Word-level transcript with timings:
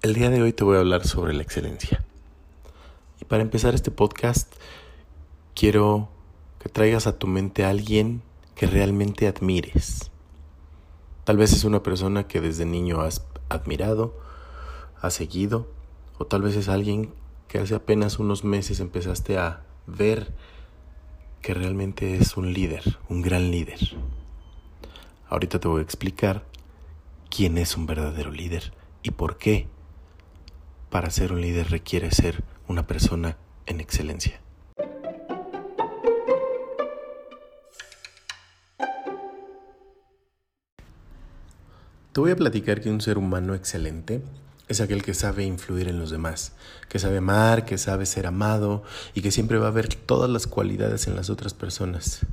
El 0.00 0.14
día 0.14 0.30
de 0.30 0.40
hoy 0.40 0.52
te 0.52 0.62
voy 0.62 0.76
a 0.76 0.78
hablar 0.78 1.04
sobre 1.04 1.34
la 1.34 1.42
excelencia. 1.42 2.04
Y 3.20 3.24
para 3.24 3.42
empezar 3.42 3.74
este 3.74 3.90
podcast, 3.90 4.54
quiero 5.56 6.08
que 6.60 6.68
traigas 6.68 7.08
a 7.08 7.18
tu 7.18 7.26
mente 7.26 7.64
a 7.64 7.70
alguien 7.70 8.22
que 8.54 8.68
realmente 8.68 9.26
admires. 9.26 10.12
Tal 11.24 11.36
vez 11.36 11.52
es 11.52 11.64
una 11.64 11.82
persona 11.82 12.28
que 12.28 12.40
desde 12.40 12.64
niño 12.64 13.00
has 13.00 13.26
admirado, 13.48 14.16
has 15.00 15.14
seguido, 15.14 15.66
o 16.16 16.26
tal 16.26 16.42
vez 16.42 16.54
es 16.54 16.68
alguien 16.68 17.12
que 17.48 17.58
hace 17.58 17.74
apenas 17.74 18.20
unos 18.20 18.44
meses 18.44 18.78
empezaste 18.78 19.36
a 19.36 19.64
ver 19.88 20.32
que 21.42 21.54
realmente 21.54 22.14
es 22.18 22.36
un 22.36 22.52
líder, 22.52 22.98
un 23.08 23.20
gran 23.20 23.50
líder. 23.50 23.80
Ahorita 25.28 25.58
te 25.58 25.66
voy 25.66 25.80
a 25.80 25.84
explicar 25.84 26.44
quién 27.30 27.58
es 27.58 27.76
un 27.76 27.86
verdadero 27.86 28.30
líder 28.30 28.72
y 29.02 29.10
por 29.10 29.38
qué 29.38 29.66
para 30.90 31.10
ser 31.10 31.32
un 31.32 31.40
líder 31.40 31.70
requiere 31.70 32.10
ser 32.10 32.42
una 32.66 32.86
persona 32.86 33.36
en 33.66 33.80
excelencia. 33.80 34.40
Te 42.12 42.20
voy 42.20 42.32
a 42.32 42.36
platicar 42.36 42.80
que 42.80 42.90
un 42.90 43.00
ser 43.00 43.16
humano 43.16 43.54
excelente 43.54 44.22
es 44.66 44.80
aquel 44.80 45.02
que 45.02 45.14
sabe 45.14 45.44
influir 45.44 45.88
en 45.88 45.98
los 45.98 46.10
demás, 46.10 46.52
que 46.88 46.98
sabe 46.98 47.18
amar, 47.18 47.64
que 47.64 47.78
sabe 47.78 48.06
ser 48.06 48.26
amado 48.26 48.82
y 49.14 49.22
que 49.22 49.30
siempre 49.30 49.58
va 49.58 49.68
a 49.68 49.72
ver 49.72 49.88
todas 49.94 50.28
las 50.28 50.46
cualidades 50.46 51.06
en 51.06 51.16
las 51.16 51.30
otras 51.30 51.54
personas 51.54 52.26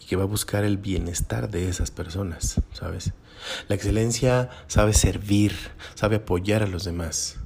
y 0.00 0.06
que 0.06 0.16
va 0.16 0.22
a 0.22 0.26
buscar 0.26 0.64
el 0.64 0.78
bienestar 0.78 1.50
de 1.50 1.68
esas 1.68 1.90
personas, 1.90 2.60
¿sabes? 2.72 3.12
La 3.68 3.74
excelencia 3.74 4.50
sabe 4.66 4.94
servir, 4.94 5.52
sabe 5.94 6.16
apoyar 6.16 6.62
a 6.62 6.66
los 6.66 6.84
demás. 6.84 7.36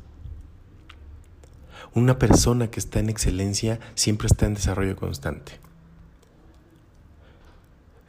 Una 1.95 2.19
persona 2.19 2.71
que 2.71 2.81
está 2.81 3.01
en 3.01 3.09
excelencia 3.09 3.81
siempre 3.95 4.27
está 4.27 4.47
en 4.47 4.55
desarrollo 4.55 4.97
constante. 4.97 5.53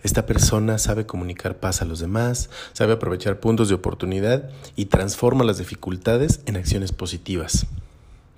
Esta 0.02 0.26
persona 0.26 0.78
sabe 0.78 1.06
comunicar 1.06 1.58
paz 1.58 1.82
a 1.82 1.86
los 1.86 2.00
demás, 2.00 2.50
sabe 2.74 2.94
aprovechar 2.94 3.40
puntos 3.40 3.68
de 3.68 3.76
oportunidad 3.76 4.50
y 4.76 4.86
transforma 4.86 5.44
las 5.44 5.58
dificultades 5.58 6.42
en 6.46 6.56
acciones 6.56 6.94
positivas. 6.94 7.68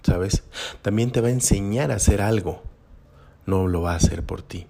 ¿Sabes? 0.04 0.44
También 0.82 1.12
te 1.12 1.22
va 1.22 1.28
a 1.28 1.32
enseñar 1.32 1.92
a 1.92 1.96
hacer 1.96 2.22
algo. 2.22 2.64
No 3.46 3.68
lo 3.68 3.84
va 3.84 3.94
a 3.94 3.98
hacer 3.98 4.24
por 4.24 4.42
ti. 4.42 4.66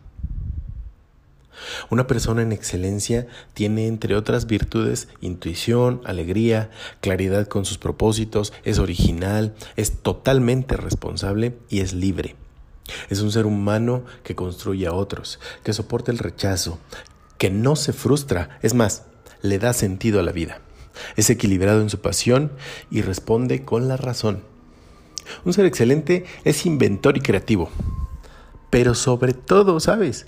Una 1.89 2.07
persona 2.07 2.41
en 2.41 2.51
excelencia 2.51 3.27
tiene, 3.53 3.87
entre 3.87 4.15
otras 4.15 4.47
virtudes, 4.47 5.07
intuición, 5.21 6.01
alegría, 6.05 6.69
claridad 7.01 7.47
con 7.47 7.65
sus 7.65 7.77
propósitos, 7.77 8.53
es 8.63 8.79
original, 8.79 9.53
es 9.75 9.91
totalmente 10.01 10.77
responsable 10.77 11.57
y 11.69 11.81
es 11.81 11.93
libre. 11.93 12.35
Es 13.09 13.21
un 13.21 13.31
ser 13.31 13.45
humano 13.45 14.03
que 14.23 14.35
construye 14.35 14.87
a 14.87 14.93
otros, 14.93 15.39
que 15.63 15.73
soporta 15.73 16.11
el 16.11 16.17
rechazo, 16.17 16.79
que 17.37 17.49
no 17.49 17.75
se 17.75 17.93
frustra, 17.93 18.59
es 18.61 18.73
más, 18.73 19.03
le 19.41 19.59
da 19.59 19.73
sentido 19.73 20.19
a 20.19 20.23
la 20.23 20.31
vida. 20.31 20.61
Es 21.15 21.29
equilibrado 21.29 21.81
en 21.81 21.89
su 21.89 21.99
pasión 21.99 22.51
y 22.89 23.01
responde 23.01 23.63
con 23.63 23.87
la 23.87 23.97
razón. 23.97 24.43
Un 25.45 25.53
ser 25.53 25.65
excelente 25.65 26.25
es 26.43 26.65
inventor 26.65 27.17
y 27.17 27.21
creativo. 27.21 27.69
Pero 28.69 28.95
sobre 28.95 29.33
todo, 29.33 29.79
¿sabes? 29.79 30.27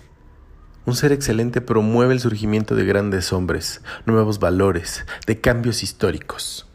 Un 0.85 0.97
ser 0.97 1.13
excelente 1.13 1.61
promueve 1.61 2.13
el 2.13 2.19
surgimiento 2.19 2.75
de 2.75 2.83
grandes 2.83 3.31
hombres, 3.31 3.81
nuevos 4.05 4.39
valores, 4.39 5.05
de 5.25 5.39
cambios 5.39 5.81
históricos. 5.81 6.67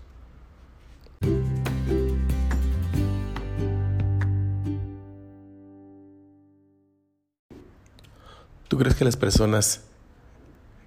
¿Tú 8.69 8.79
crees 8.79 8.95
que 8.95 9.05
las 9.05 9.19
personas 9.19 9.83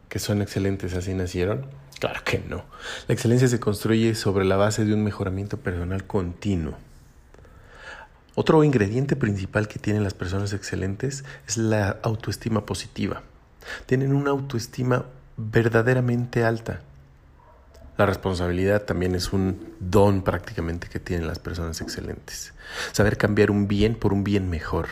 que 0.09 0.17
son 0.17 0.41
excelentes 0.41 0.95
así 0.95 1.13
nacieron? 1.13 1.67
Claro 1.99 2.21
que 2.25 2.39
no. 2.39 2.65
La 3.07 3.13
excelencia 3.13 3.47
se 3.47 3.59
construye 3.59 4.15
sobre 4.15 4.45
la 4.45 4.55
base 4.55 4.83
de 4.83 4.95
un 4.95 5.03
mejoramiento 5.03 5.57
personal 5.57 6.07
continuo. 6.07 6.75
Otro 8.33 8.63
ingrediente 8.63 9.17
principal 9.17 9.67
que 9.67 9.77
tienen 9.77 10.05
las 10.05 10.13
personas 10.13 10.53
excelentes 10.53 11.25
es 11.47 11.57
la 11.57 11.97
autoestima 12.01 12.65
positiva. 12.65 13.23
Tienen 13.87 14.13
una 14.13 14.31
autoestima 14.31 15.05
verdaderamente 15.35 16.45
alta. 16.45 16.79
La 17.97 18.05
responsabilidad 18.05 18.83
también 18.83 19.15
es 19.15 19.33
un 19.33 19.75
don 19.81 20.23
prácticamente 20.23 20.87
que 20.87 20.99
tienen 20.99 21.27
las 21.27 21.39
personas 21.39 21.81
excelentes. 21.81 22.53
Saber 22.93 23.17
cambiar 23.17 23.51
un 23.51 23.67
bien 23.67 23.95
por 23.95 24.13
un 24.13 24.23
bien 24.23 24.49
mejor. 24.49 24.87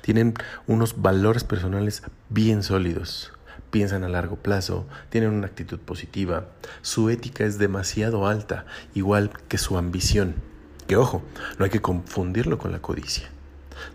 Tienen 0.00 0.32
unos 0.66 1.02
valores 1.02 1.44
personales 1.44 2.02
bien 2.30 2.62
sólidos. 2.62 3.32
Piensan 3.70 4.04
a 4.04 4.08
largo 4.08 4.36
plazo, 4.36 4.86
tienen 5.10 5.32
una 5.32 5.48
actitud 5.48 5.80
positiva. 5.80 6.46
Su 6.80 7.10
ética 7.10 7.44
es 7.44 7.58
demasiado 7.58 8.26
alta, 8.26 8.64
igual 8.94 9.30
que 9.48 9.58
su 9.58 9.76
ambición. 9.76 10.53
Que 10.86 10.96
ojo, 10.96 11.22
no 11.58 11.64
hay 11.64 11.70
que 11.70 11.80
confundirlo 11.80 12.58
con 12.58 12.72
la 12.72 12.80
codicia. 12.80 13.30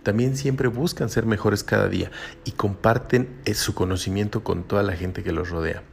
También 0.04 0.36
siempre 0.36 0.68
buscan 0.68 1.10
ser 1.10 1.26
mejores 1.26 1.64
cada 1.64 1.88
día 1.88 2.12
y 2.46 2.52
comparten 2.52 3.40
eh, 3.46 3.54
su 3.54 3.74
conocimiento 3.74 4.44
con 4.44 4.64
toda 4.64 4.84
la 4.84 4.94
gente 4.94 5.24
que 5.24 5.32
los 5.32 5.50
rodea. 5.50 5.84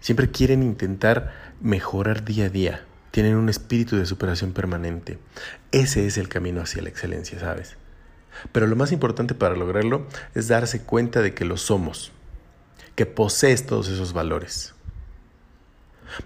Siempre 0.00 0.30
quieren 0.30 0.62
intentar 0.62 1.32
mejorar 1.60 2.24
día 2.24 2.46
a 2.46 2.48
día. 2.48 2.84
Tienen 3.10 3.36
un 3.36 3.48
espíritu 3.48 3.96
de 3.96 4.06
superación 4.06 4.52
permanente. 4.52 5.18
Ese 5.72 6.06
es 6.06 6.16
el 6.16 6.28
camino 6.28 6.60
hacia 6.60 6.82
la 6.82 6.90
excelencia, 6.90 7.40
¿sabes? 7.40 7.76
Pero 8.52 8.66
lo 8.66 8.76
más 8.76 8.92
importante 8.92 9.34
para 9.34 9.56
lograrlo 9.56 10.06
es 10.34 10.46
darse 10.48 10.82
cuenta 10.82 11.22
de 11.22 11.34
que 11.34 11.44
lo 11.44 11.56
somos, 11.56 12.12
que 12.94 13.06
posees 13.06 13.66
todos 13.66 13.88
esos 13.88 14.12
valores. 14.12 14.75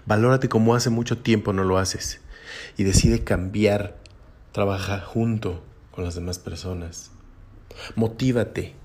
Valórate 0.05 0.49
como 0.49 0.75
hace 0.75 0.89
mucho 0.89 1.17
tiempo 1.19 1.53
no 1.53 1.63
lo 1.63 1.77
haces 1.77 2.21
y 2.77 2.83
decide 2.83 3.23
cambiar. 3.23 3.97
Trabaja 4.51 4.99
junto 4.99 5.63
con 5.91 6.03
las 6.03 6.15
demás 6.15 6.39
personas. 6.39 7.11
Motívate. 7.95 8.75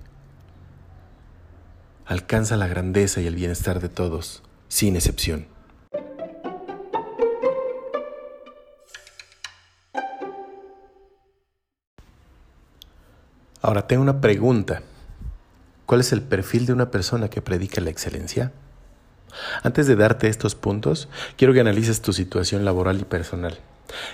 Alcanza 2.05 2.57
la 2.57 2.69
grandeza 2.69 3.21
y 3.21 3.27
el 3.27 3.35
bienestar 3.35 3.81
de 3.81 3.89
todos, 3.89 4.43
sin 4.69 4.95
excepción. 4.95 5.49
Ahora 13.61 13.89
tengo 13.89 14.03
una 14.03 14.21
pregunta. 14.21 14.83
¿Cuál 15.87 16.01
es 16.01 16.13
el 16.13 16.23
perfil 16.23 16.67
de 16.67 16.73
una 16.73 16.93
persona 16.93 17.29
que 17.29 17.43
predica 17.43 17.81
la 17.81 17.91
excelencia? 17.91 18.53
Antes 19.63 19.87
de 19.87 19.97
darte 19.97 20.29
estos 20.29 20.55
puntos, 20.55 21.09
quiero 21.37 21.53
que 21.53 21.61
analices 21.61 22.03
tu 22.03 22.13
situación 22.13 22.65
laboral 22.65 23.01
y 23.01 23.05
personal 23.05 23.59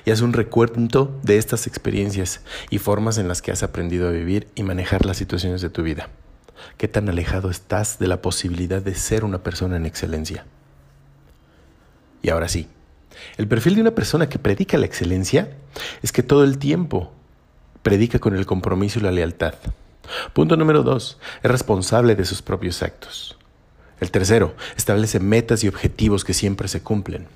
y 0.05 0.11
haz 0.11 0.21
un 0.21 0.33
recuento 0.33 1.19
de 1.23 1.39
estas 1.39 1.67
experiencias 1.67 2.43
y 2.71 2.79
formas 2.79 3.19
en 3.19 3.29
las 3.29 3.43
que 3.43 3.53
has 3.53 3.63
aprendido 3.63 4.09
a 4.09 4.13
vivir 4.13 4.49
y 4.55 4.63
manejar 4.63 5.07
las 5.07 5.17
situaciones 5.17 5.61
de 5.61 5.71
tu 5.71 5.83
vida. 5.83 6.09
¿Qué 6.77 6.89
tan 6.89 7.09
alejado 7.09 7.51
estás 7.51 7.99
de 7.99 8.09
la 8.09 8.23
posibilidad 8.23 8.83
de 8.83 8.95
ser 8.95 9.25
una 9.25 9.43
persona 9.43 9.77
en 9.77 9.87
excelencia? 9.87 10.47
Y 12.23 12.31
ahora 12.31 12.49
sí, 12.49 12.69
el 13.37 13.49
perfil 13.49 13.75
de 13.75 13.81
una 13.81 13.95
persona 13.95 14.29
que 14.29 14.39
predica 14.39 14.79
la 14.79 14.87
excelencia 14.87 15.51
es 16.03 16.13
que 16.13 16.23
todo 16.23 16.45
el 16.45 16.59
tiempo 16.59 17.13
predica 17.83 18.19
con 18.19 18.37
el 18.37 18.47
compromiso 18.47 19.01
y 19.01 19.03
la 19.03 19.11
lealtad. 19.11 19.55
Punto 20.33 20.57
número 20.57 20.83
dos, 20.83 21.19
es 21.43 21.51
responsable 21.51 22.15
de 22.15 22.25
sus 22.25 22.43
propios 22.43 22.83
actos. 22.83 23.37
El 24.03 24.11
tercero, 24.11 24.57
establece 24.77 25.21
metas 25.21 25.63
y 25.63 25.69
objetivos 25.69 26.25
que 26.25 26.35
siempre 26.35 26.67
se 26.67 26.83
cumplen. 26.83 27.29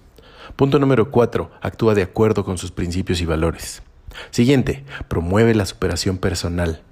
Punto 0.56 0.80
número 0.80 1.12
cuatro, 1.12 1.52
actúa 1.60 1.94
de 1.94 2.02
acuerdo 2.02 2.44
con 2.44 2.58
sus 2.58 2.72
principios 2.72 3.20
y 3.20 3.24
valores. 3.24 3.84
Siguiente, 4.32 4.82
promueve 5.06 5.54
la 5.54 5.64
superación 5.64 6.18
personal. 6.18 6.82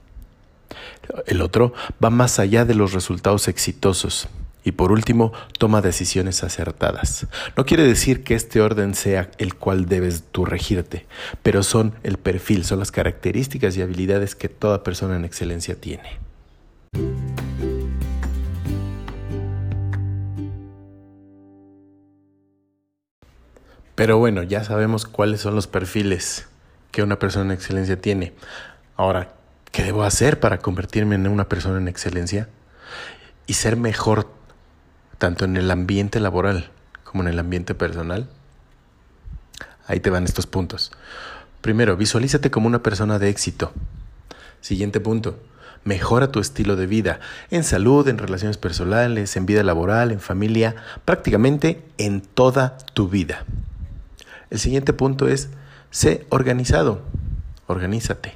El 1.27 1.43
otro 1.43 1.73
va 2.03 2.11
más 2.11 2.39
allá 2.39 2.65
de 2.65 2.77
los 2.77 2.93
resultados 2.93 3.49
exitosos. 3.49 4.29
Y 4.63 4.71
por 4.71 4.93
último, 4.93 5.33
toma 5.59 5.83
decisiones 5.83 6.45
acertadas. 6.45 7.27
No 7.57 7.67
quiere 7.67 7.83
decir 7.83 8.23
que 8.23 8.37
este 8.37 8.61
orden 8.61 8.95
sea 8.95 9.33
el 9.39 9.57
cual 9.57 9.87
debes 9.87 10.23
tú 10.31 10.45
regirte, 10.45 11.05
pero 11.43 11.65
son 11.65 11.97
el 12.05 12.17
perfil, 12.17 12.65
son 12.65 12.79
las 12.79 12.93
características 12.93 13.77
y 13.77 13.83
habilidades 13.83 14.37
que 14.37 14.49
toda 14.49 14.85
persona 14.85 15.17
en 15.17 15.25
excelencia 15.25 15.75
tiene. 15.75 16.24
Pero 23.95 24.19
bueno, 24.19 24.43
ya 24.43 24.65
sabemos 24.65 25.07
cuáles 25.07 25.41
son 25.41 25.55
los 25.55 25.67
perfiles 25.67 26.47
que 26.91 27.03
una 27.03 27.19
persona 27.19 27.47
en 27.47 27.53
excelencia 27.53 28.01
tiene. 28.01 28.33
Ahora, 28.97 29.35
¿qué 29.71 29.85
debo 29.85 30.05
hacer 30.05 30.41
para 30.41 30.59
convertirme 30.59 31.15
en 31.15 31.29
una 31.29 31.49
persona 31.49 31.79
en 31.79 31.89
excelencia? 31.89 32.49
Y 33.47 33.55
ser 33.55 33.77
mejor 33.77 34.29
tanto 35.19 35.45
en 35.45 35.57
el 35.57 35.71
ambiente 35.71 36.19
laboral 36.21 36.71
como 37.05 37.23
en 37.23 37.29
el 37.29 37.39
ambiente 37.39 37.75
personal. 37.75 38.29
Ahí 39.87 40.01
te 40.01 40.11
van 40.11 40.25
estos 40.25 40.47
puntos. 40.47 40.91
Primero, 41.61 41.97
visualízate 41.97 42.51
como 42.51 42.67
una 42.67 42.83
persona 42.83 43.19
de 43.19 43.29
éxito. 43.29 43.73
Siguiente 44.61 44.99
punto, 44.99 45.39
mejora 45.85 46.33
tu 46.33 46.41
estilo 46.41 46.75
de 46.77 46.87
vida, 46.87 47.21
en 47.51 47.65
salud, 47.65 48.09
en 48.09 48.19
relaciones 48.19 48.57
personales, 48.57 49.37
en 49.37 49.47
vida 49.47 49.63
laboral, 49.63 50.11
en 50.11 50.21
familia, 50.21 50.75
prácticamente 51.05 51.83
en 51.99 52.23
toda 52.23 52.79
tu 52.95 53.09
vida. 53.09 53.45
El 54.55 54.61
siguiente 54.61 54.93
punto 54.93 55.27
es, 55.27 55.49
sé 55.91 56.29
organizado, 56.29 57.03
organízate. 57.67 58.35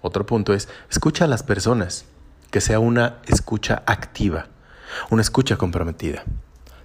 Otro 0.00 0.24
punto 0.24 0.54
es, 0.54 0.68
escucha 0.88 1.24
a 1.24 1.26
las 1.26 1.42
personas, 1.42 2.04
que 2.52 2.60
sea 2.60 2.78
una 2.78 3.18
escucha 3.26 3.82
activa, 3.86 4.46
una 5.10 5.20
escucha 5.20 5.56
comprometida. 5.56 6.22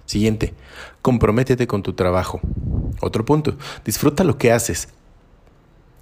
Siguiente, 0.06 0.54
comprométete 1.02 1.68
con 1.68 1.84
tu 1.84 1.92
trabajo. 1.92 2.40
Otro 3.00 3.24
punto, 3.24 3.56
disfruta 3.84 4.24
lo 4.24 4.38
que 4.38 4.50
haces. 4.50 4.88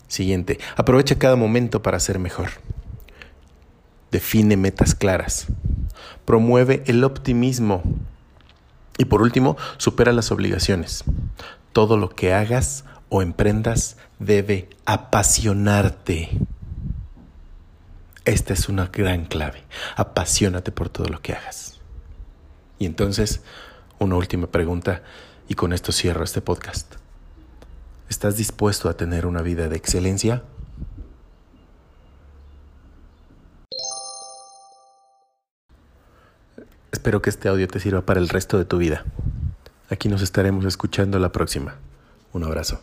Siguiente, 0.08 0.58
aprovecha 0.76 1.19
cada 1.19 1.37
momento 1.37 1.82
para 1.82 2.00
ser 2.00 2.19
mejor. 2.19 2.49
Define 4.11 4.56
metas 4.56 4.94
claras. 4.94 5.49
Promueve 6.25 6.82
el 6.87 7.05
optimismo. 7.05 7.82
Y 8.97 9.05
por 9.05 9.20
último, 9.20 9.58
supera 9.76 10.11
las 10.14 10.32
obligaciones. 10.32 11.05
Todo 11.76 11.99
lo 11.99 12.08
que 12.08 12.32
hagas 12.32 12.87
o 13.11 13.20
emprendas 13.20 13.99
debe 14.19 14.70
apasionarte. 14.87 16.31
Esta 18.25 18.55
es 18.55 18.70
una 18.70 18.87
gran 18.87 19.26
clave. 19.26 19.62
Apasionate 19.94 20.73
por 20.73 20.88
todo 20.88 21.08
lo 21.08 21.20
que 21.20 21.34
hagas. 21.34 21.78
Y 22.78 22.87
entonces, 22.87 23.43
una 23.99 24.17
última 24.17 24.46
pregunta 24.46 25.02
y 25.49 25.55
con 25.55 25.75
esto 25.75 25.93
cierro 25.93 26.25
este 26.25 26.40
podcast. 26.40 26.94
¿Estás 28.08 28.38
dispuesto 28.38 28.88
a 28.88 28.96
tener 28.96 29.26
una 29.26 29.43
vida 29.43 29.69
de 29.69 29.76
excelencia? 29.76 30.44
Espero 36.90 37.20
que 37.20 37.29
este 37.29 37.50
audio 37.50 37.69
te 37.69 37.81
sirva 37.81 38.00
para 38.00 38.19
el 38.19 38.31
resto 38.31 38.56
de 38.56 38.64
tu 38.64 38.79
vida. 38.79 39.05
Aquí 39.88 40.08
nos 40.08 40.22
estaremos 40.22 40.64
escuchando 40.64 41.18
la 41.18 41.30
próxima. 41.30 41.76
Un 42.32 42.44
abrazo. 42.44 42.80